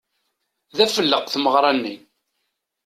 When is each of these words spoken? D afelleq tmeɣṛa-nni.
D 0.75 0.77
afelleq 0.85 1.25
tmeɣṛa-nni. 1.27 1.95